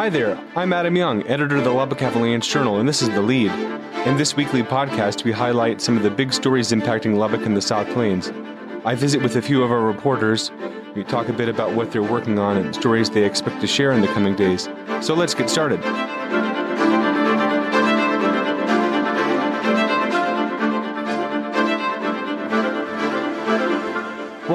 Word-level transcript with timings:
Hi 0.00 0.08
there, 0.08 0.42
I'm 0.56 0.72
Adam 0.72 0.96
Young, 0.96 1.26
editor 1.26 1.56
of 1.56 1.64
the 1.64 1.70
Lubbock 1.70 2.00
Avalanche 2.00 2.48
Journal, 2.48 2.78
and 2.78 2.88
this 2.88 3.02
is 3.02 3.10
The 3.10 3.20
Lead. 3.20 3.50
In 4.06 4.16
this 4.16 4.34
weekly 4.34 4.62
podcast, 4.62 5.24
we 5.24 5.30
highlight 5.30 5.82
some 5.82 5.94
of 5.98 6.02
the 6.02 6.10
big 6.10 6.32
stories 6.32 6.72
impacting 6.72 7.18
Lubbock 7.18 7.44
and 7.44 7.54
the 7.54 7.60
South 7.60 7.86
Plains. 7.88 8.32
I 8.86 8.94
visit 8.94 9.20
with 9.20 9.36
a 9.36 9.42
few 9.42 9.62
of 9.62 9.70
our 9.70 9.82
reporters. 9.82 10.52
We 10.94 11.04
talk 11.04 11.28
a 11.28 11.34
bit 11.34 11.50
about 11.50 11.74
what 11.74 11.92
they're 11.92 12.02
working 12.02 12.38
on 12.38 12.56
and 12.56 12.74
stories 12.74 13.10
they 13.10 13.26
expect 13.26 13.60
to 13.60 13.66
share 13.66 13.92
in 13.92 14.00
the 14.00 14.06
coming 14.06 14.34
days. 14.34 14.70
So 15.02 15.12
let's 15.12 15.34
get 15.34 15.50
started. 15.50 15.84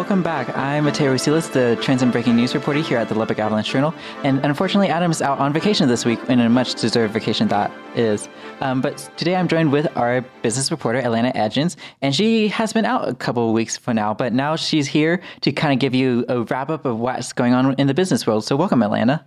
Welcome 0.05 0.21
back. 0.21 0.55
I'm 0.55 0.83
Mateo 0.83 1.11
Rosiles, 1.11 1.51
the 1.51 1.83
and 2.03 2.11
breaking 2.11 2.35
news 2.35 2.53
reporter 2.53 2.79
here 2.79 2.99
at 2.99 3.09
the 3.09 3.15
Lubbock 3.15 3.39
Avalanche 3.39 3.71
Journal. 3.71 3.91
And 4.23 4.39
unfortunately, 4.45 4.89
Adam's 4.89 5.19
out 5.19 5.39
on 5.39 5.51
vacation 5.51 5.87
this 5.89 6.05
week, 6.05 6.19
in 6.29 6.39
a 6.39 6.47
much 6.47 6.75
deserved 6.75 7.11
vacation 7.11 7.47
that 7.47 7.71
is. 7.95 8.29
Um, 8.61 8.81
but 8.81 9.09
today 9.17 9.35
I'm 9.35 9.47
joined 9.47 9.71
with 9.71 9.87
our 9.97 10.21
business 10.43 10.69
reporter, 10.69 11.01
Alana 11.01 11.35
Edgin, 11.35 11.75
and 12.03 12.13
she 12.13 12.49
has 12.49 12.71
been 12.71 12.85
out 12.85 13.09
a 13.09 13.15
couple 13.15 13.47
of 13.47 13.55
weeks 13.55 13.77
for 13.77 13.95
now, 13.95 14.13
but 14.13 14.31
now 14.31 14.55
she's 14.55 14.85
here 14.85 15.21
to 15.41 15.51
kind 15.51 15.73
of 15.73 15.79
give 15.79 15.95
you 15.95 16.23
a 16.29 16.43
wrap 16.43 16.69
up 16.69 16.85
of 16.85 16.99
what's 16.99 17.33
going 17.33 17.55
on 17.55 17.73
in 17.79 17.87
the 17.87 17.95
business 17.95 18.27
world. 18.27 18.43
So 18.43 18.55
welcome, 18.55 18.81
Alana. 18.81 19.23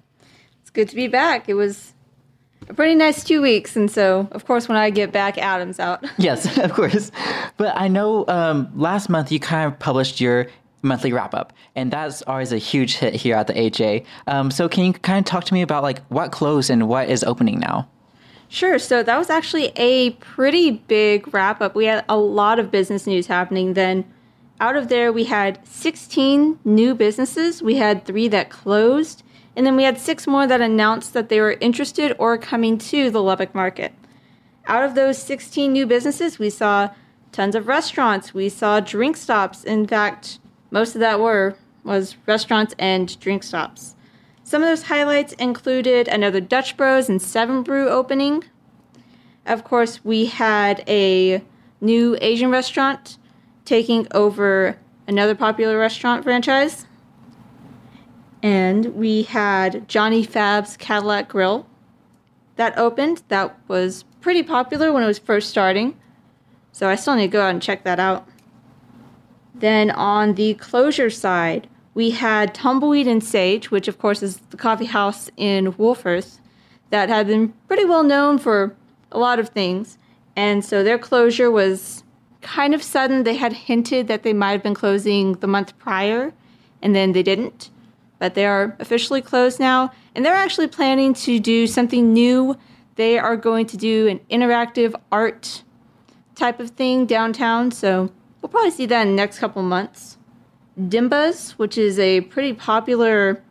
It's 0.61 0.71
good 0.71 0.89
to 0.91 0.95
be 0.95 1.09
back. 1.09 1.49
It 1.49 1.55
was 1.55 1.93
a 2.69 2.75
pretty 2.75 2.95
nice 2.95 3.25
two 3.25 3.41
weeks, 3.41 3.77
and 3.77 3.91
so 3.91 4.29
of 4.33 4.45
course 4.45 4.69
when 4.69 4.77
I 4.77 4.91
get 4.91 5.11
back, 5.11 5.39
Adam's 5.39 5.81
out. 5.81 6.05
yes, 6.19 6.59
of 6.59 6.73
course. 6.73 7.11
But 7.57 7.77
I 7.77 7.89
know 7.89 8.25
um, 8.29 8.71
last 8.75 9.09
month 9.09 9.33
you 9.33 9.41
kind 9.41 9.71
of 9.71 9.79
published 9.79 10.21
your 10.21 10.47
monthly 10.83 11.13
wrap 11.13 11.35
up, 11.35 11.53
and 11.75 11.93
that's 11.93 12.23
always 12.23 12.53
a 12.53 12.59
huge 12.59 12.97
hit 12.97 13.15
here 13.15 13.37
at 13.37 13.47
the 13.47 13.55
AJ. 13.55 14.05
Um, 14.27 14.51
so 14.51 14.69
can 14.69 14.85
you 14.85 14.93
kind 14.93 15.19
of 15.19 15.25
talk 15.25 15.45
to 15.45 15.55
me 15.55 15.63
about 15.63 15.83
like 15.83 16.05
what 16.07 16.33
closed 16.33 16.71
and 16.71 16.89
what 16.89 17.09
is 17.09 17.25
opening 17.25 17.59
now? 17.59 17.89
Sure. 18.49 18.79
So 18.79 19.03
that 19.03 19.19
was 19.19 19.29
actually 19.29 19.73
a 19.77 20.11
pretty 20.13 20.71
big 20.71 21.33
wrap 21.35 21.61
up. 21.61 21.75
We 21.75 21.85
had 21.85 22.05
a 22.09 22.17
lot 22.17 22.59
of 22.59 22.71
business 22.71 23.07
news 23.07 23.27
happening 23.27 23.75
then. 23.75 24.05
Out 24.61 24.75
of 24.75 24.89
there, 24.89 25.13
we 25.13 25.25
had 25.25 25.65
16 25.67 26.59
new 26.65 26.95
businesses. 26.95 27.63
We 27.63 27.77
had 27.77 28.05
three 28.05 28.27
that 28.29 28.51
closed, 28.51 29.23
and 29.55 29.65
then 29.65 29.77
we 29.77 29.85
had 29.85 29.99
six 29.99 30.27
more 30.27 30.47
that 30.47 30.61
announced 30.61 31.13
that 31.13 31.29
they 31.29 31.41
were 31.41 31.53
interested 31.61 32.17
or 32.19 32.39
coming 32.39 32.79
to 32.79 33.11
the 33.11 33.23
Lubbock 33.23 33.55
market. 33.55 33.93
Out 34.67 34.85
of 34.85 34.95
those 34.95 35.19
16 35.19 35.73
new 35.73 35.87
businesses, 35.87 36.39
we 36.39 36.51
saw 36.51 36.91
tons 37.31 37.55
of 37.55 37.69
restaurants. 37.69 38.35
We 38.35 38.49
saw 38.49 38.81
drink 38.81 39.17
stops. 39.17 39.63
In 39.63 39.87
fact, 39.87 40.41
most 40.71 40.95
of 40.95 41.01
that 41.01 41.21
were 41.21 41.57
was 41.85 42.17
restaurants 42.27 42.75
and 42.79 43.19
drink 43.21 43.43
stops. 43.43 43.97
Some 44.45 44.63
of 44.63 44.69
those 44.69 44.85
highlights 44.85 45.33
included 45.35 46.09
another 46.09 46.41
Dutch 46.41 46.77
Bros 46.77 47.09
and 47.09 47.21
Seven 47.21 47.63
Brew 47.63 47.89
opening. 47.89 48.45
Of 49.47 49.65
course, 49.65 50.05
we 50.05 50.27
had 50.27 50.85
a 50.89 51.43
new 51.81 52.17
Asian 52.21 52.51
restaurant 52.51 53.19
taking 53.65 54.07
over 54.13 54.79
another 55.07 55.35
popular 55.35 55.79
restaurant 55.79 56.25
franchise. 56.25 56.87
And 58.43 58.95
we 58.95 59.25
had 59.25 59.89
Johnny 59.89 60.23
Fab's 60.23 60.77
Cadillac 60.77 61.29
Grill 61.29 61.67
that 62.57 62.77
opened. 62.79 63.23
That 63.29 63.59
was 63.69 64.05
pretty 64.21 64.43
popular 64.43 64.93
when 64.93 65.03
it 65.03 65.07
was 65.07 65.19
first 65.19 65.51
starting. 65.51 65.99
So 66.73 66.89
I 66.89 66.95
still 66.95 67.17
need 67.17 67.23
to 67.23 67.29
go 67.29 67.43
out 67.43 67.51
and 67.51 67.63
check 67.63 67.85
that 67.85 67.99
out. 67.99 68.29
Then 69.59 69.91
on 69.91 70.35
the 70.35 70.55
closure 70.55 71.11
side, 71.11 71.69
we 71.95 72.11
had 72.11 72.55
Tumbleweed 72.55 73.09
and 73.09 73.23
Sage, 73.23 73.71
which 73.71 73.89
of 73.89 73.99
course 73.99 74.23
is 74.23 74.39
the 74.51 74.57
coffee 74.57 74.85
house 74.85 75.31
in 75.37 75.73
Wolfforth 75.73 76.39
that 76.91 77.09
had 77.09 77.27
been 77.27 77.53
pretty 77.67 77.85
well 77.85 78.05
known 78.05 78.39
for 78.39 78.77
a 79.11 79.19
lot 79.19 79.39
of 79.39 79.49
things. 79.49 79.99
And 80.37 80.65
so 80.65 80.85
their 80.85 80.99
closure 80.99 81.51
was 81.51 82.05
kind 82.41 82.75
of 82.75 82.83
sudden. 82.83 83.25
They 83.25 83.35
had 83.35 83.53
hinted 83.53 84.07
that 84.09 84.23
they 84.23 84.33
might 84.33 84.53
have 84.53 84.63
been 84.63 84.75
closing 84.75 85.33
the 85.35 85.49
month 85.49 85.77
prior, 85.79 86.33
and 86.81 86.95
then 86.95 87.13
they 87.13 87.23
didn't. 87.23 87.71
But 88.21 88.35
they 88.35 88.47
are 88.47 88.77
officially 88.79 89.23
closed 89.23 89.59
now, 89.59 89.91
and 90.15 90.25
they're 90.25 90.35
actually 90.35 90.69
planning 90.69 91.15
to 91.15 91.41
do 91.41 91.67
something 91.67 92.13
new. 92.13 92.57
They 92.95 93.19
are 93.19 93.37
going 93.37 93.67
to 93.67 93.77
do 93.77 94.07
an 94.07 94.21
interactive 94.31 94.95
art 95.11 95.65
type 96.35 96.61
of 96.61 96.71
thing 96.71 97.07
downtown, 97.07 97.73
so 97.73 98.13
We'll 98.41 98.51
probably 98.51 98.71
see 98.71 98.87
that 98.87 99.03
in 99.03 99.09
the 99.09 99.15
next 99.15 99.39
couple 99.39 99.63
months. 99.63 100.19
Dimba's, 100.79 101.53
which 101.53 101.77
is 101.77 101.99
a 101.99 102.21
pretty 102.23 102.53
popular 102.53 103.43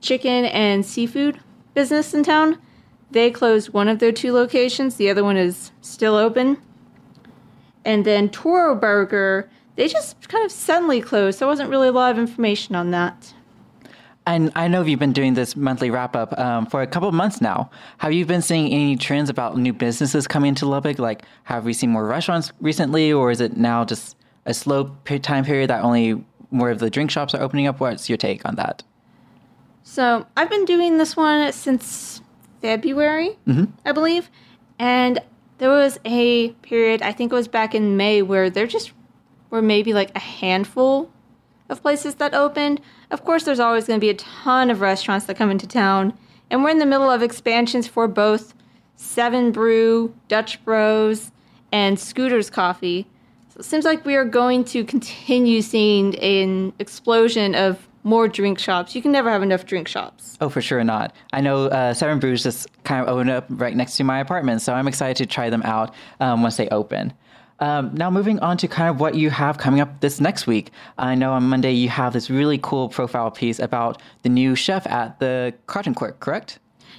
chicken 0.00 0.44
and 0.46 0.86
seafood 0.86 1.40
business 1.74 2.14
in 2.14 2.22
town, 2.22 2.58
they 3.10 3.30
closed 3.30 3.72
one 3.72 3.88
of 3.88 3.98
their 3.98 4.12
two 4.12 4.32
locations. 4.32 4.96
The 4.96 5.10
other 5.10 5.24
one 5.24 5.36
is 5.36 5.72
still 5.80 6.16
open. 6.16 6.58
And 7.84 8.04
then 8.04 8.28
Toro 8.28 8.74
Burger, 8.74 9.48
they 9.76 9.88
just 9.88 10.28
kind 10.28 10.44
of 10.44 10.50
suddenly 10.50 11.00
closed. 11.00 11.38
There 11.38 11.48
wasn't 11.48 11.70
really 11.70 11.88
a 11.88 11.92
lot 11.92 12.10
of 12.10 12.18
information 12.18 12.74
on 12.74 12.90
that. 12.90 13.32
And 14.28 14.50
I 14.56 14.66
know 14.66 14.82
you've 14.82 14.98
been 14.98 15.12
doing 15.12 15.34
this 15.34 15.54
monthly 15.54 15.88
wrap 15.88 16.16
up 16.16 16.36
um, 16.36 16.66
for 16.66 16.82
a 16.82 16.86
couple 16.86 17.10
months 17.12 17.40
now. 17.40 17.70
Have 17.98 18.12
you 18.12 18.26
been 18.26 18.42
seeing 18.42 18.72
any 18.72 18.96
trends 18.96 19.30
about 19.30 19.56
new 19.56 19.72
businesses 19.72 20.26
coming 20.26 20.48
into 20.48 20.66
Lubbock? 20.66 20.98
Like, 20.98 21.22
have 21.44 21.64
we 21.64 21.72
seen 21.72 21.90
more 21.90 22.04
restaurants 22.04 22.52
recently, 22.60 23.12
or 23.12 23.30
is 23.30 23.40
it 23.40 23.56
now 23.56 23.84
just 23.84 24.15
a 24.46 24.54
slow 24.54 24.96
time 25.22 25.44
period 25.44 25.70
that 25.70 25.82
only 25.82 26.24
more 26.50 26.70
of 26.70 26.78
the 26.78 26.88
drink 26.88 27.10
shops 27.10 27.34
are 27.34 27.42
opening 27.42 27.66
up? 27.66 27.80
What's 27.80 28.08
your 28.08 28.16
take 28.16 28.46
on 28.46 28.54
that? 28.56 28.82
So 29.82 30.26
I've 30.36 30.50
been 30.50 30.64
doing 30.64 30.98
this 30.98 31.16
one 31.16 31.52
since 31.52 32.20
February, 32.62 33.36
mm-hmm. 33.46 33.66
I 33.84 33.92
believe, 33.92 34.30
and 34.78 35.20
there 35.58 35.70
was 35.70 35.98
a 36.04 36.50
period 36.62 37.02
I 37.02 37.12
think 37.12 37.32
it 37.32 37.34
was 37.34 37.48
back 37.48 37.74
in 37.74 37.96
May 37.96 38.22
where 38.22 38.50
there 38.50 38.66
just 38.66 38.92
were 39.50 39.62
maybe 39.62 39.92
like 39.92 40.10
a 40.14 40.20
handful 40.20 41.10
of 41.68 41.82
places 41.82 42.16
that 42.16 42.34
opened. 42.34 42.80
Of 43.10 43.24
course, 43.24 43.44
there's 43.44 43.60
always 43.60 43.86
going 43.86 43.98
to 43.98 44.04
be 44.04 44.10
a 44.10 44.14
ton 44.14 44.70
of 44.70 44.80
restaurants 44.80 45.26
that 45.26 45.36
come 45.36 45.50
into 45.50 45.66
town, 45.66 46.16
and 46.50 46.62
we're 46.62 46.70
in 46.70 46.78
the 46.78 46.86
middle 46.86 47.10
of 47.10 47.22
expansions 47.22 47.86
for 47.86 48.08
both 48.08 48.54
Seven 48.96 49.52
Brew, 49.52 50.14
Dutch 50.28 50.64
Bros, 50.64 51.30
and 51.72 51.98
Scooters 51.98 52.50
Coffee. 52.50 53.06
So 53.56 53.60
it 53.60 53.64
seems 53.64 53.86
like 53.86 54.04
we 54.04 54.16
are 54.16 54.24
going 54.26 54.64
to 54.64 54.84
continue 54.84 55.62
seeing 55.62 56.14
an 56.16 56.74
explosion 56.78 57.54
of 57.54 57.88
more 58.02 58.28
drink 58.28 58.58
shops. 58.58 58.94
You 58.94 59.00
can 59.00 59.12
never 59.12 59.30
have 59.30 59.42
enough 59.42 59.64
drink 59.64 59.88
shops. 59.88 60.36
Oh, 60.42 60.50
for 60.50 60.60
sure 60.60 60.84
not. 60.84 61.14
I 61.32 61.40
know 61.40 61.68
uh, 61.68 61.94
Seven 61.94 62.18
Brews 62.18 62.42
just 62.42 62.68
kind 62.84 63.00
of 63.00 63.08
opened 63.08 63.30
up 63.30 63.46
right 63.48 63.74
next 63.74 63.96
to 63.96 64.04
my 64.04 64.18
apartment, 64.18 64.60
so 64.60 64.74
I'm 64.74 64.86
excited 64.86 65.16
to 65.16 65.24
try 65.24 65.48
them 65.48 65.62
out 65.62 65.94
um, 66.20 66.42
once 66.42 66.58
they 66.58 66.68
open. 66.68 67.14
Um, 67.58 67.94
now, 67.94 68.10
moving 68.10 68.38
on 68.40 68.58
to 68.58 68.68
kind 68.68 68.90
of 68.90 69.00
what 69.00 69.14
you 69.14 69.30
have 69.30 69.56
coming 69.56 69.80
up 69.80 70.00
this 70.00 70.20
next 70.20 70.46
week. 70.46 70.70
I 70.98 71.14
know 71.14 71.32
on 71.32 71.44
Monday 71.44 71.72
you 71.72 71.88
have 71.88 72.12
this 72.12 72.28
really 72.28 72.58
cool 72.58 72.90
profile 72.90 73.30
piece 73.30 73.58
about 73.58 74.02
the 74.20 74.28
new 74.28 74.54
chef 74.54 74.86
at 74.86 75.18
the 75.18 75.54
Cotton 75.66 75.94
Court, 75.94 76.20
correct? 76.20 76.58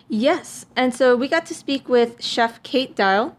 Yes. 0.10 0.66
And 0.76 0.92
so 0.92 1.16
we 1.16 1.28
got 1.28 1.46
to 1.46 1.54
speak 1.54 1.88
with 1.88 2.24
Chef 2.24 2.64
Kate 2.64 2.96
Dial, 2.96 3.38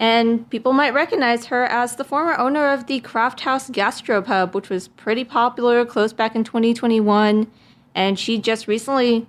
and 0.00 0.48
people 0.48 0.72
might 0.72 0.94
recognize 0.94 1.46
her 1.46 1.64
as 1.64 1.96
the 1.96 2.04
former 2.04 2.36
owner 2.38 2.68
of 2.68 2.86
the 2.86 3.00
Craft 3.00 3.40
House 3.40 3.68
Gastropub, 3.68 4.54
which 4.54 4.70
was 4.70 4.88
pretty 4.88 5.24
popular, 5.24 5.84
closed 5.84 6.16
back 6.16 6.36
in 6.36 6.44
2021. 6.44 7.50
And 7.94 8.18
she 8.18 8.38
just 8.38 8.68
recently 8.68 9.26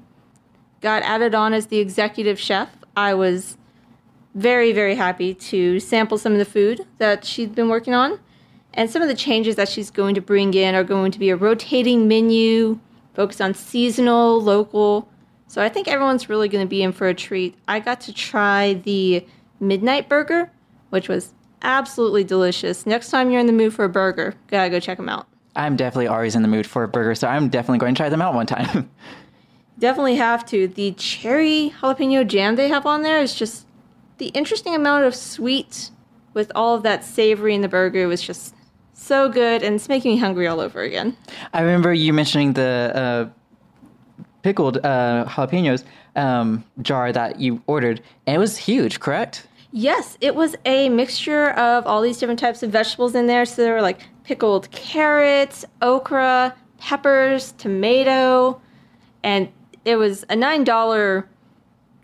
got 0.81 1.01
added 1.01 1.33
on 1.33 1.53
as 1.53 1.67
the 1.67 1.79
executive 1.79 2.39
chef. 2.39 2.69
I 2.95 3.15
was 3.15 3.57
very, 4.35 4.71
very 4.71 4.93
happy 4.93 5.33
to 5.33 5.79
sample 5.79 6.19
some 6.19 6.33
of 6.33 6.37
the 6.37 6.45
food 6.45 6.85
that 6.99 7.25
she's 7.25 7.49
been 7.49 7.69
working 7.69 7.95
on. 7.95 8.19
And 8.75 8.91
some 8.91 9.01
of 9.01 9.07
the 9.07 9.15
changes 9.15 9.55
that 9.55 9.67
she's 9.67 9.89
going 9.89 10.13
to 10.15 10.21
bring 10.21 10.53
in 10.53 10.75
are 10.75 10.83
going 10.83 11.11
to 11.11 11.19
be 11.19 11.31
a 11.31 11.35
rotating 11.35 12.07
menu, 12.07 12.79
focused 13.15 13.41
on 13.41 13.55
seasonal, 13.55 14.39
local. 14.39 15.09
So 15.47 15.63
I 15.63 15.69
think 15.69 15.87
everyone's 15.87 16.29
really 16.29 16.47
going 16.47 16.63
to 16.63 16.69
be 16.69 16.83
in 16.83 16.91
for 16.91 17.07
a 17.07 17.15
treat. 17.15 17.55
I 17.67 17.79
got 17.79 18.01
to 18.01 18.13
try 18.13 18.73
the 18.75 19.25
Midnight 19.59 20.07
Burger, 20.07 20.51
which 20.89 21.09
was 21.09 21.33
absolutely 21.61 22.23
delicious. 22.23 22.85
Next 22.85 23.09
time 23.09 23.31
you're 23.31 23.39
in 23.39 23.47
the 23.47 23.53
mood 23.53 23.73
for 23.73 23.85
a 23.85 23.89
burger, 23.89 24.35
gotta 24.47 24.69
go 24.69 24.79
check 24.79 24.97
them 24.97 25.09
out. 25.09 25.27
I'm 25.55 25.75
definitely 25.75 26.07
always 26.07 26.35
in 26.35 26.41
the 26.41 26.47
mood 26.47 26.65
for 26.67 26.83
a 26.83 26.87
burger, 26.87 27.15
so 27.15 27.27
I'm 27.27 27.49
definitely 27.49 27.79
going 27.79 27.95
to 27.95 27.99
try 27.99 28.09
them 28.09 28.21
out 28.21 28.33
one 28.33 28.45
time. 28.45 28.89
definitely 29.79 30.15
have 30.15 30.45
to. 30.47 30.67
The 30.67 30.91
cherry 30.93 31.73
jalapeno 31.81 32.25
jam 32.27 32.55
they 32.55 32.67
have 32.67 32.85
on 32.85 33.01
there 33.01 33.19
is 33.21 33.33
just 33.33 33.65
the 34.19 34.27
interesting 34.27 34.75
amount 34.75 35.05
of 35.05 35.15
sweet 35.15 35.91
with 36.33 36.51
all 36.53 36.75
of 36.75 36.83
that 36.83 37.03
savory 37.03 37.55
in 37.55 37.61
the 37.61 37.67
burger 37.67 38.07
was 38.07 38.21
just 38.21 38.53
so 38.93 39.29
good, 39.29 39.63
and 39.63 39.75
it's 39.75 39.89
making 39.89 40.11
me 40.11 40.17
hungry 40.17 40.47
all 40.47 40.59
over 40.59 40.81
again. 40.81 41.17
I 41.53 41.61
remember 41.61 41.93
you 41.93 42.13
mentioning 42.13 42.53
the 42.53 42.91
uh, 42.93 43.29
pickled 44.43 44.77
uh, 44.77 45.25
jalapenos 45.27 45.83
um, 46.15 46.63
jar 46.81 47.11
that 47.11 47.39
you 47.39 47.61
ordered, 47.65 48.01
and 48.27 48.35
it 48.35 48.39
was 48.39 48.57
huge, 48.57 48.99
correct? 48.99 49.47
Yes, 49.71 50.17
it 50.19 50.33
was 50.33 50.55
a 50.65 50.89
mixture 50.89 51.51
of 51.51 51.85
all 51.85 52.01
these 52.01 52.17
different 52.17 52.39
types 52.39 52.63
of 52.63 52.71
vegetables 52.71 53.13
in 53.13 53.27
there. 53.27 53.45
So 53.45 53.61
there 53.61 53.73
were 53.73 53.81
like 53.81 54.01
pickled 54.23 54.71
carrots, 54.71 55.63
okra, 55.81 56.55
peppers, 56.79 57.51
tomato, 57.53 58.59
and 59.23 59.49
it 59.85 59.97
was 59.97 60.23
a 60.23 60.35
$9 60.35 61.25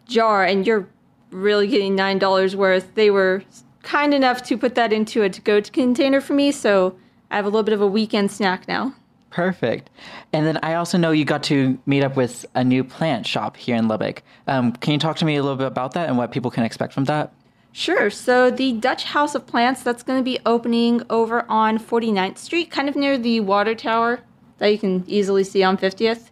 jar 0.08 0.44
and 0.44 0.68
you're 0.68 0.88
really 1.32 1.68
getting 1.68 1.98
$9 1.98 2.56
worth. 2.56 2.94
They 2.94 3.10
were 3.10 3.44
kind 3.82 4.14
enough 4.14 4.44
to 4.44 4.58
put 4.58 4.76
that 4.76 4.94
into 4.94 5.24
a 5.24 5.30
to 5.30 5.42
go 5.42 5.62
container 5.62 6.22
for 6.22 6.34
me, 6.34 6.52
so 6.52 6.96
I 7.32 7.36
have 7.36 7.46
a 7.46 7.50
little 7.50 7.64
bit 7.64 7.74
of 7.74 7.82
a 7.82 7.88
weekend 7.88 8.32
snack 8.32 8.68
now. 8.68 8.94
Perfect. 9.30 9.90
And 10.32 10.46
then 10.46 10.58
I 10.64 10.76
also 10.76 10.98
know 10.98 11.12
you 11.12 11.26
got 11.26 11.44
to 11.44 11.78
meet 11.86 12.04
up 12.04 12.16
with 12.16 12.46
a 12.56 12.64
new 12.64 12.84
plant 12.84 13.28
shop 13.28 13.58
here 13.58 13.76
in 13.76 13.88
Lubbock. 13.88 14.24
Um, 14.48 14.72
can 14.72 14.94
you 14.94 15.00
talk 15.00 15.18
to 15.18 15.26
me 15.26 15.36
a 15.36 15.44
little 15.44 15.58
bit 15.58 15.68
about 15.68 15.94
that 15.94 16.08
and 16.08 16.18
what 16.18 16.32
people 16.32 16.52
can 16.52 16.64
expect 16.64 16.94
from 16.94 17.06
that? 17.06 17.34
Sure. 17.78 18.10
So 18.10 18.50
the 18.50 18.72
Dutch 18.72 19.04
House 19.04 19.36
of 19.36 19.46
Plants 19.46 19.84
that's 19.84 20.02
going 20.02 20.18
to 20.18 20.24
be 20.24 20.40
opening 20.46 21.02
over 21.10 21.46
on 21.50 21.78
49th 21.78 22.38
Street, 22.38 22.72
kind 22.72 22.88
of 22.88 22.96
near 22.96 23.18
the 23.18 23.42
water 23.42 23.76
tower 23.76 24.22
that 24.60 24.68
you 24.68 24.80
can 24.80 25.04
easily 25.08 25.44
see 25.44 25.62
on 25.62 25.78
50th. 25.78 26.30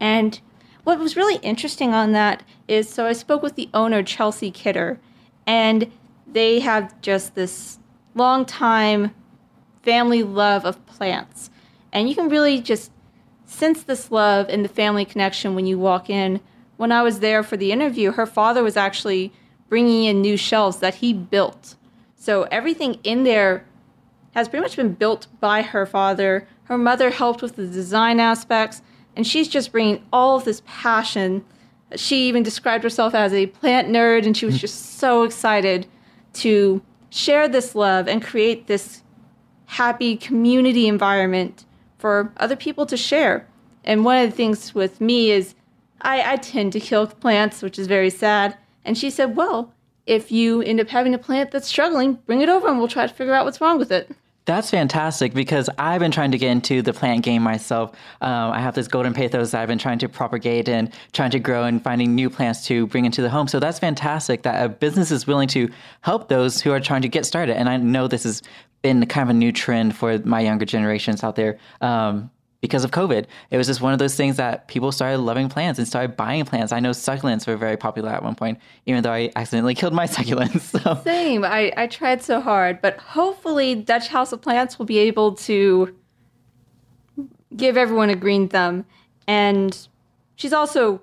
And 0.00 0.40
what 0.84 0.98
was 0.98 1.18
really 1.18 1.36
interesting 1.42 1.92
on 1.92 2.12
that 2.12 2.44
is 2.66 2.88
so 2.88 3.04
I 3.04 3.12
spoke 3.12 3.42
with 3.42 3.56
the 3.56 3.68
owner 3.74 4.02
Chelsea 4.02 4.50
Kidder, 4.50 4.98
and 5.46 5.92
they 6.26 6.60
have 6.60 6.98
just 7.02 7.34
this 7.34 7.78
long 8.14 8.46
time 8.46 9.14
family 9.82 10.22
love 10.22 10.64
of 10.64 10.86
plants. 10.86 11.50
And 11.92 12.08
you 12.08 12.14
can 12.14 12.30
really 12.30 12.58
just 12.58 12.90
sense 13.44 13.82
this 13.82 14.10
love 14.10 14.48
and 14.48 14.64
the 14.64 14.68
family 14.70 15.04
connection 15.04 15.54
when 15.54 15.66
you 15.66 15.78
walk 15.78 16.08
in. 16.08 16.40
When 16.78 16.90
I 16.90 17.02
was 17.02 17.20
there 17.20 17.42
for 17.42 17.58
the 17.58 17.70
interview, 17.70 18.12
her 18.12 18.24
father 18.24 18.62
was 18.62 18.78
actually 18.78 19.30
bringing 19.70 20.04
in 20.04 20.20
new 20.20 20.36
shelves 20.36 20.78
that 20.80 20.96
he 20.96 21.14
built. 21.14 21.76
So 22.16 22.42
everything 22.50 22.98
in 23.02 23.24
there 23.24 23.64
has 24.32 24.48
pretty 24.48 24.62
much 24.62 24.76
been 24.76 24.92
built 24.92 25.28
by 25.40 25.62
her 25.62 25.86
father. 25.86 26.46
Her 26.64 26.76
mother 26.76 27.08
helped 27.08 27.40
with 27.40 27.56
the 27.56 27.66
design 27.66 28.20
aspects, 28.20 28.82
and 29.16 29.26
she's 29.26 29.48
just 29.48 29.72
bringing 29.72 30.04
all 30.12 30.36
of 30.36 30.44
this 30.44 30.60
passion. 30.66 31.44
She 31.96 32.28
even 32.28 32.42
described 32.42 32.84
herself 32.84 33.14
as 33.14 33.32
a 33.32 33.46
plant 33.46 33.88
nerd, 33.88 34.26
and 34.26 34.36
she 34.36 34.44
was 34.44 34.56
hmm. 34.56 34.60
just 34.60 34.98
so 34.98 35.22
excited 35.22 35.86
to 36.34 36.82
share 37.08 37.48
this 37.48 37.74
love 37.74 38.06
and 38.06 38.22
create 38.22 38.66
this 38.66 39.02
happy 39.66 40.16
community 40.16 40.86
environment 40.88 41.64
for 41.98 42.32
other 42.36 42.56
people 42.56 42.86
to 42.86 42.96
share. 42.96 43.46
And 43.84 44.04
one 44.04 44.22
of 44.22 44.30
the 44.30 44.36
things 44.36 44.74
with 44.74 45.00
me 45.00 45.30
is 45.30 45.54
I, 46.02 46.32
I 46.32 46.36
tend 46.36 46.72
to 46.72 46.80
kill 46.80 47.06
plants, 47.06 47.62
which 47.62 47.78
is 47.78 47.86
very 47.86 48.10
sad. 48.10 48.56
And 48.84 48.96
she 48.96 49.10
said, 49.10 49.36
Well, 49.36 49.72
if 50.06 50.32
you 50.32 50.62
end 50.62 50.80
up 50.80 50.88
having 50.88 51.14
a 51.14 51.18
plant 51.18 51.50
that's 51.50 51.68
struggling, 51.68 52.14
bring 52.26 52.40
it 52.40 52.48
over 52.48 52.68
and 52.68 52.78
we'll 52.78 52.88
try 52.88 53.06
to 53.06 53.14
figure 53.14 53.34
out 53.34 53.44
what's 53.44 53.60
wrong 53.60 53.78
with 53.78 53.92
it. 53.92 54.10
That's 54.46 54.70
fantastic 54.70 55.34
because 55.34 55.68
I've 55.78 56.00
been 56.00 56.10
trying 56.10 56.32
to 56.32 56.38
get 56.38 56.50
into 56.50 56.82
the 56.82 56.92
plant 56.92 57.22
game 57.22 57.42
myself. 57.42 57.92
Um, 58.20 58.50
I 58.50 58.60
have 58.60 58.74
this 58.74 58.88
golden 58.88 59.14
pothos 59.14 59.52
that 59.52 59.60
I've 59.60 59.68
been 59.68 59.78
trying 59.78 59.98
to 60.00 60.08
propagate 60.08 60.68
and 60.68 60.92
trying 61.12 61.30
to 61.32 61.38
grow 61.38 61.64
and 61.64 61.80
finding 61.80 62.14
new 62.14 62.30
plants 62.30 62.66
to 62.66 62.86
bring 62.88 63.04
into 63.04 63.22
the 63.22 63.30
home. 63.30 63.46
So 63.46 63.60
that's 63.60 63.78
fantastic 63.78 64.42
that 64.42 64.64
a 64.64 64.68
business 64.68 65.10
is 65.10 65.26
willing 65.26 65.46
to 65.48 65.70
help 66.00 66.28
those 66.28 66.60
who 66.60 66.72
are 66.72 66.80
trying 66.80 67.02
to 67.02 67.08
get 67.08 67.26
started. 67.26 67.56
And 67.56 67.68
I 67.68 67.76
know 67.76 68.08
this 68.08 68.24
has 68.24 68.42
been 68.82 69.06
kind 69.06 69.28
of 69.28 69.36
a 69.36 69.38
new 69.38 69.52
trend 69.52 69.94
for 69.94 70.18
my 70.20 70.40
younger 70.40 70.64
generations 70.64 71.22
out 71.22 71.36
there. 71.36 71.58
Um, 71.80 72.30
because 72.60 72.84
of 72.84 72.90
COVID. 72.90 73.26
It 73.50 73.56
was 73.56 73.66
just 73.66 73.80
one 73.80 73.92
of 73.92 73.98
those 73.98 74.14
things 74.14 74.36
that 74.36 74.68
people 74.68 74.92
started 74.92 75.18
loving 75.18 75.48
plants 75.48 75.78
and 75.78 75.88
started 75.88 76.16
buying 76.16 76.44
plants. 76.44 76.72
I 76.72 76.80
know 76.80 76.90
succulents 76.90 77.46
were 77.46 77.56
very 77.56 77.76
popular 77.76 78.10
at 78.10 78.22
one 78.22 78.34
point, 78.34 78.58
even 78.86 79.02
though 79.02 79.12
I 79.12 79.32
accidentally 79.36 79.74
killed 79.80 79.94
my 79.94 80.06
succulents. 80.06 80.60
So. 80.60 81.00
Same. 81.04 81.44
I, 81.44 81.72
I 81.76 81.86
tried 81.86 82.22
so 82.22 82.40
hard, 82.40 82.80
but 82.82 82.98
hopefully 82.98 83.74
Dutch 83.74 84.08
House 84.08 84.32
of 84.32 84.42
Plants 84.42 84.78
will 84.78 84.86
be 84.86 84.98
able 84.98 85.34
to 85.36 85.94
give 87.56 87.76
everyone 87.76 88.10
a 88.10 88.16
green 88.16 88.48
thumb. 88.48 88.84
And 89.26 89.76
she's 90.36 90.52
also 90.52 91.00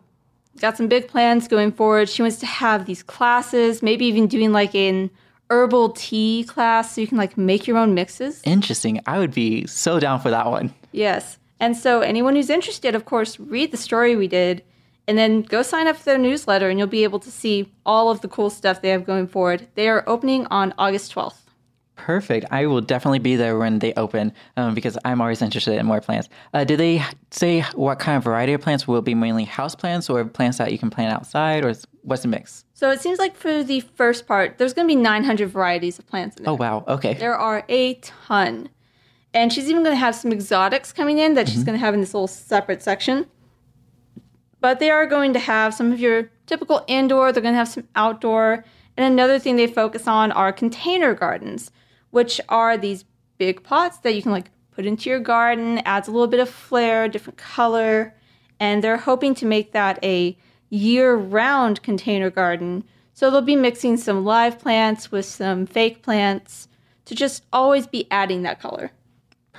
got 0.60 0.78
some 0.78 0.88
big 0.88 1.08
plans 1.08 1.48
going 1.48 1.72
forward. 1.72 2.10
She 2.10 2.22
wants 2.22 2.38
to 2.40 2.46
have 2.46 2.86
these 2.86 3.04
classes, 3.04 3.82
maybe 3.82 4.06
even 4.06 4.28
doing 4.28 4.52
like 4.52 4.76
an 4.76 5.10
herbal 5.50 5.90
tea 5.92 6.44
class 6.44 6.94
so 6.94 7.02
you 7.02 7.08
can 7.08 7.18
like 7.18 7.38
make 7.38 7.68
your 7.68 7.78
own 7.78 7.94
mixes. 7.94 8.42
Interesting. 8.44 9.02
I 9.06 9.18
would 9.18 9.34
be 9.34 9.66
so 9.66 10.00
down 10.00 10.20
for 10.20 10.30
that 10.30 10.48
one. 10.48 10.74
Yes. 10.92 11.38
And 11.60 11.76
so, 11.76 12.02
anyone 12.02 12.36
who's 12.36 12.50
interested, 12.50 12.96
of 12.96 13.06
course, 13.06 13.40
read 13.40 13.72
the 13.72 13.78
story 13.78 14.16
we 14.16 14.28
did 14.28 14.64
and 15.08 15.18
then 15.18 15.42
go 15.42 15.62
sign 15.62 15.88
up 15.88 15.96
for 15.96 16.04
their 16.04 16.18
newsletter 16.18 16.70
and 16.70 16.78
you'll 16.78 16.88
be 16.88 17.04
able 17.04 17.20
to 17.20 17.32
see 17.32 17.72
all 17.86 18.12
of 18.12 18.22
the 18.22 18.28
cool 18.28 18.50
stuff 18.50 18.82
they 18.82 18.90
have 18.90 19.06
going 19.06 19.28
forward. 19.28 19.68
They 19.76 19.88
are 19.88 20.04
opening 20.08 20.46
on 20.48 20.74
August 20.78 21.14
12th. 21.16 21.40
Perfect. 21.96 22.46
I 22.52 22.68
will 22.68 22.82
definitely 22.82 23.20
be 23.20 23.36
there 23.36 23.58
when 23.58 23.80
they 23.80 23.92
open 23.96 24.32
um, 24.56 24.76
because 24.76 24.98
I'm 25.04 25.20
always 25.20 25.42
interested 25.42 25.80
in 25.80 25.86
more 25.86 26.00
plants. 26.00 26.30
Uh, 26.54 26.64
do 26.64 26.78
they 26.78 27.04
say 27.32 27.62
what 27.74 27.98
kind 27.98 28.18
of 28.18 28.24
variety 28.24 28.54
of 28.54 28.62
plants? 28.62 28.88
Will 28.88 29.02
be 29.02 29.16
mainly 29.16 29.46
house 29.46 29.74
plants 29.74 30.10
or 30.10 30.24
plants 30.24 30.60
that 30.60 30.72
you 30.72 30.78
can 30.78 30.92
plant 30.92 31.12
outside 31.12 31.66
or 31.66 31.74
what's 32.04 32.22
the 32.22 32.28
mix? 32.28 32.66
So 32.76 32.92
it 32.92 33.02
seems 33.02 33.18
like 33.18 33.36
for 33.36 33.64
the 33.64 33.80
first 33.80 34.28
part, 34.28 34.60
there's 34.60 34.74
going 34.74 34.88
to 34.88 34.96
be 34.96 35.02
900 35.02 35.50
varieties 35.50 35.98
of 35.98 36.06
plants 36.06 36.38
in 36.38 36.44
there. 36.44 36.52
Oh, 36.52 36.56
wow. 36.56 36.86
Okay. 36.88 37.16
There 37.16 37.36
are 37.36 37.66
a 37.68 37.96
ton. 37.96 38.70
And 39.38 39.54
she's 39.54 39.70
even 39.70 39.84
going 39.84 39.96
to 39.96 40.00
have 40.00 40.16
some 40.16 40.32
exotics 40.32 40.92
coming 40.92 41.20
in 41.20 41.36
that 41.36 41.46
mm-hmm. 41.46 41.54
she's 41.54 41.64
going 41.64 41.78
to 41.78 41.86
have 41.86 41.94
in 41.94 42.00
this 42.00 42.16
little 42.16 42.28
separate 42.28 42.82
section. 42.82 43.28
But 44.60 44.80
they 44.80 44.90
are 44.90 45.06
going 45.06 45.32
to 45.34 45.40
have 45.40 45.76
some 45.76 45.92
of 45.92 46.00
your 46.00 46.32
typical 46.48 46.84
indoor, 46.88 47.32
they're 47.32 47.44
going 47.44 47.54
to 47.54 47.60
have 47.60 47.68
some 47.68 47.88
outdoor. 47.96 48.66
And 48.98 49.06
another 49.06 49.38
thing 49.38 49.56
they 49.56 49.68
focus 49.68 50.08
on 50.08 50.32
are 50.32 50.52
container 50.52 51.14
gardens, 51.14 51.70
which 52.10 52.42
are 52.50 52.80
these 52.80 53.06
big 53.38 53.62
pots 53.62 54.00
that 54.00 54.16
you 54.16 54.24
can 54.24 54.32
like 54.32 54.50
put 54.72 54.88
into 54.88 55.08
your 55.08 55.20
garden, 55.20 55.84
adds 55.86 56.08
a 56.08 56.12
little 56.12 56.26
bit 56.26 56.40
of 56.40 56.50
flair, 56.50 57.08
different 57.08 57.38
color. 57.38 58.16
And 58.60 58.84
they're 58.84 58.98
hoping 58.98 59.36
to 59.36 59.46
make 59.46 59.72
that 59.74 60.04
a 60.04 60.36
year 60.72 61.16
round 61.16 61.84
container 61.84 62.32
garden. 62.32 62.84
So 63.14 63.30
they'll 63.30 63.42
be 63.42 63.56
mixing 63.56 63.98
some 63.98 64.26
live 64.26 64.58
plants 64.58 65.12
with 65.12 65.26
some 65.26 65.68
fake 65.68 66.02
plants 66.02 66.68
to 67.06 67.14
just 67.14 67.44
always 67.54 67.86
be 67.86 68.08
adding 68.10 68.42
that 68.42 68.60
color. 68.60 68.92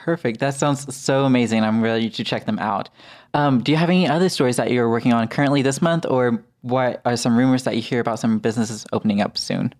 Perfect. 0.05 0.41
That 0.41 0.55
sounds 0.55 0.95
so 0.95 1.25
amazing. 1.25 1.65
I'm 1.65 1.83
ready 1.83 2.09
to 2.09 2.25
check 2.25 2.47
them 2.47 2.59
out. 2.59 2.89
Um, 3.35 3.63
do 3.63 3.73
you 3.73 3.79
have 3.79 3.91
any 3.91 4.09
other 4.09 4.29
stories 4.29 4.57
that 4.57 4.71
you're 4.71 4.89
working 4.89 5.13
on 5.13 5.27
currently 5.29 5.61
this 5.61 5.83
month, 5.83 6.07
or 6.07 6.43
what 6.63 7.03
are 7.05 7.17
some 7.17 7.37
rumors 7.37 7.65
that 7.65 7.77
you 7.77 7.83
hear 7.83 8.01
about 8.01 8.19
some 8.19 8.39
businesses 8.39 8.87
opening 8.93 9.21
up 9.21 9.37
soon? 9.37 9.75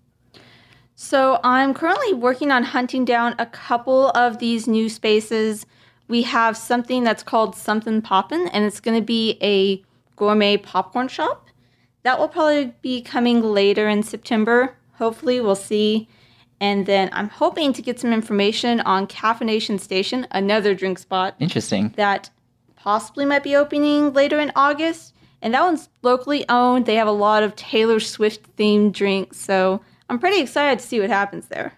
So, 0.95 1.39
I'm 1.43 1.73
currently 1.73 2.13
working 2.13 2.51
on 2.51 2.63
hunting 2.63 3.05
down 3.05 3.33
a 3.39 3.45
couple 3.45 4.09
of 4.09 4.39
these 4.39 4.67
new 4.67 4.89
spaces. 4.89 5.65
We 6.09 6.23
have 6.23 6.57
something 6.57 7.03
that's 7.03 7.23
called 7.23 7.55
Something 7.55 8.01
Poppin', 8.01 8.49
and 8.49 8.65
it's 8.65 8.81
going 8.81 8.99
to 8.99 9.05
be 9.05 9.37
a 9.41 9.81
gourmet 10.17 10.57
popcorn 10.57 11.07
shop. 11.07 11.47
That 12.03 12.19
will 12.19 12.27
probably 12.27 12.73
be 12.81 13.01
coming 13.01 13.41
later 13.41 13.87
in 13.87 14.03
September. 14.03 14.75
Hopefully, 14.95 15.39
we'll 15.39 15.55
see. 15.55 16.09
And 16.61 16.85
then 16.85 17.09
I'm 17.13 17.29
hoping 17.29 17.73
to 17.73 17.81
get 17.81 17.99
some 17.99 18.11
information 18.11 18.81
on 18.81 19.07
Caffeination 19.07 19.79
Station, 19.79 20.27
another 20.31 20.73
drink 20.75 20.99
spot. 20.99 21.35
Interesting. 21.39 21.93
That 21.95 22.29
possibly 22.75 23.25
might 23.25 23.43
be 23.43 23.55
opening 23.55 24.13
later 24.13 24.39
in 24.39 24.51
August. 24.55 25.13
And 25.41 25.53
that 25.53 25.63
one's 25.63 25.87
locally 26.01 26.47
owned. 26.49 26.85
They 26.85 26.95
have 26.95 27.07
a 27.07 27.11
lot 27.11 27.43
of 27.43 27.55
Taylor 27.55 27.99
Swift 28.01 28.55
themed 28.57 28.91
drinks. 28.91 29.37
So 29.37 29.81
I'm 30.09 30.19
pretty 30.19 30.41
excited 30.41 30.79
to 30.79 30.85
see 30.85 30.99
what 30.99 31.09
happens 31.09 31.47
there. 31.47 31.73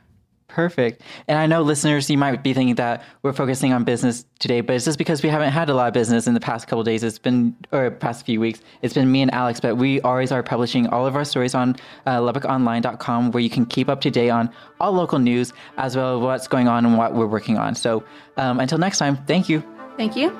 Perfect. 0.54 1.02
And 1.30 1.38
I 1.38 1.46
know 1.46 1.62
listeners, 1.62 2.10
you 2.10 2.18
might 2.18 2.44
be 2.44 2.54
thinking 2.54 2.76
that 2.76 3.04
we're 3.24 3.32
focusing 3.32 3.72
on 3.72 3.86
business 3.86 4.26
today, 4.40 4.60
but 4.60 4.76
it's 4.76 4.84
just 4.84 4.98
because 4.98 5.24
we 5.24 5.30
haven't 5.30 5.54
had 5.54 5.70
a 5.70 5.74
lot 5.74 5.88
of 5.88 5.94
business 5.94 6.28
in 6.28 6.34
the 6.34 6.42
past 6.42 6.68
couple 6.68 6.84
days. 6.84 7.04
It's 7.04 7.18
been, 7.18 7.56
or 7.72 7.90
past 7.90 8.26
few 8.26 8.42
weeks, 8.42 8.60
it's 8.82 8.94
been 8.94 9.10
me 9.10 9.22
and 9.22 9.34
Alex, 9.34 9.62
but 9.62 9.78
we 9.78 10.02
always 10.02 10.30
are 10.30 10.44
publishing 10.44 10.88
all 10.88 11.08
of 11.08 11.16
our 11.16 11.24
stories 11.24 11.56
on 11.56 11.78
uh, 12.06 12.20
LubbockOnline.com 12.20 13.32
where 13.32 13.42
you 13.42 13.50
can 13.50 13.66
keep 13.66 13.88
up 13.88 14.02
to 14.02 14.12
date 14.12 14.30
on 14.30 14.50
all 14.82 14.92
local 14.92 15.20
news 15.20 15.54
as 15.78 15.96
well 15.96 16.18
as 16.18 16.22
what's 16.22 16.48
going 16.50 16.68
on 16.68 16.86
and 16.86 16.98
what 16.98 17.14
we're 17.14 17.28
working 17.28 17.58
on. 17.58 17.74
So 17.74 18.04
um, 18.36 18.60
until 18.60 18.78
next 18.78 18.98
time, 18.98 19.16
thank 19.28 19.48
you. 19.48 19.64
Thank 19.96 20.18
you. 20.18 20.38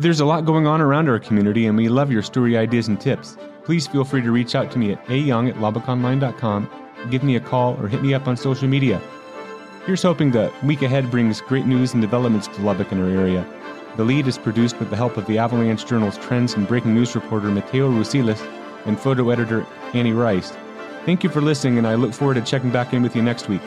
There's 0.00 0.18
a 0.18 0.24
lot 0.24 0.44
going 0.44 0.66
on 0.66 0.80
around 0.80 1.08
our 1.08 1.20
community, 1.20 1.66
and 1.66 1.76
we 1.76 1.88
love 1.88 2.10
your 2.10 2.22
story 2.22 2.56
ideas 2.56 2.88
and 2.88 3.00
tips. 3.00 3.36
Please 3.62 3.86
feel 3.86 4.04
free 4.04 4.22
to 4.22 4.32
reach 4.32 4.56
out 4.56 4.72
to 4.72 4.78
me 4.78 4.92
at 4.92 5.06
ayoung 5.06 5.48
at 5.48 5.54
lubbockonline.com 5.56 6.79
give 7.08 7.22
me 7.22 7.36
a 7.36 7.40
call, 7.40 7.76
or 7.80 7.88
hit 7.88 8.02
me 8.02 8.14
up 8.14 8.28
on 8.28 8.36
social 8.36 8.68
media. 8.68 9.00
Here's 9.86 10.02
hoping 10.02 10.30
the 10.30 10.52
week 10.62 10.82
ahead 10.82 11.10
brings 11.10 11.40
great 11.40 11.66
news 11.66 11.94
and 11.94 12.02
developments 12.02 12.48
to 12.48 12.62
Lubbock 12.62 12.92
and 12.92 13.02
our 13.02 13.08
area. 13.08 13.46
The 13.96 14.04
lead 14.04 14.28
is 14.28 14.38
produced 14.38 14.78
with 14.78 14.90
the 14.90 14.96
help 14.96 15.16
of 15.16 15.26
the 15.26 15.38
Avalanche 15.38 15.86
Journal's 15.86 16.18
trends 16.18 16.54
and 16.54 16.68
breaking 16.68 16.94
news 16.94 17.14
reporter 17.14 17.48
Mateo 17.48 17.90
Rosiles 17.90 18.40
and 18.86 19.00
photo 19.00 19.30
editor 19.30 19.66
Annie 19.94 20.12
Rice. 20.12 20.52
Thank 21.06 21.24
you 21.24 21.30
for 21.30 21.40
listening, 21.40 21.78
and 21.78 21.86
I 21.86 21.94
look 21.94 22.12
forward 22.12 22.34
to 22.34 22.42
checking 22.42 22.70
back 22.70 22.92
in 22.92 23.02
with 23.02 23.16
you 23.16 23.22
next 23.22 23.48
week. 23.48 23.62